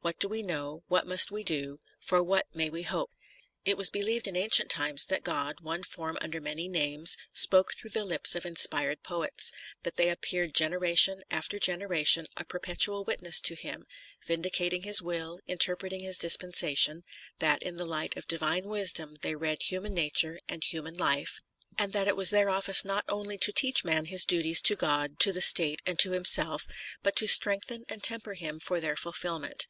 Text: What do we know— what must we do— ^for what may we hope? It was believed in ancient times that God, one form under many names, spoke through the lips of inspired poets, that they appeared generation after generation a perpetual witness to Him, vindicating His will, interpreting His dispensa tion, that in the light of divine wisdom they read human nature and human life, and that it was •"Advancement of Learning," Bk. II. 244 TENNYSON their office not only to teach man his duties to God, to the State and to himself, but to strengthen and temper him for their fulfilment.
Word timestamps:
What 0.00 0.20
do 0.20 0.28
we 0.28 0.42
know— 0.42 0.84
what 0.88 1.08
must 1.08 1.32
we 1.32 1.42
do— 1.42 1.80
^for 2.08 2.24
what 2.24 2.46
may 2.54 2.70
we 2.70 2.84
hope? 2.84 3.10
It 3.64 3.76
was 3.76 3.90
believed 3.90 4.28
in 4.28 4.36
ancient 4.36 4.70
times 4.70 5.06
that 5.06 5.24
God, 5.24 5.58
one 5.60 5.82
form 5.82 6.16
under 6.22 6.40
many 6.40 6.68
names, 6.68 7.16
spoke 7.32 7.74
through 7.74 7.90
the 7.90 8.04
lips 8.04 8.36
of 8.36 8.46
inspired 8.46 9.02
poets, 9.02 9.50
that 9.82 9.96
they 9.96 10.08
appeared 10.08 10.54
generation 10.54 11.24
after 11.32 11.58
generation 11.58 12.26
a 12.36 12.44
perpetual 12.44 13.02
witness 13.02 13.40
to 13.40 13.56
Him, 13.56 13.86
vindicating 14.24 14.82
His 14.84 15.02
will, 15.02 15.40
interpreting 15.48 16.00
His 16.04 16.16
dispensa 16.16 16.78
tion, 16.78 17.02
that 17.40 17.60
in 17.64 17.76
the 17.76 17.84
light 17.84 18.16
of 18.16 18.28
divine 18.28 18.66
wisdom 18.66 19.16
they 19.22 19.34
read 19.34 19.62
human 19.64 19.94
nature 19.94 20.38
and 20.48 20.62
human 20.62 20.94
life, 20.94 21.42
and 21.76 21.92
that 21.92 22.06
it 22.08 22.14
was 22.16 22.28
•"Advancement 22.30 22.30
of 22.30 22.30
Learning," 22.30 22.30
Bk. 22.30 22.30
II. 22.30 22.30
244 22.30 22.38
TENNYSON 22.38 22.38
their 22.38 22.48
office 22.50 22.84
not 22.84 23.04
only 23.08 23.38
to 23.38 23.52
teach 23.52 23.84
man 23.84 24.04
his 24.06 24.24
duties 24.24 24.62
to 24.62 24.76
God, 24.76 25.18
to 25.20 25.32
the 25.32 25.42
State 25.42 25.82
and 25.84 25.98
to 25.98 26.12
himself, 26.12 26.66
but 27.02 27.16
to 27.16 27.26
strengthen 27.26 27.84
and 27.88 28.02
temper 28.02 28.34
him 28.34 28.58
for 28.60 28.78
their 28.80 28.96
fulfilment. 28.96 29.66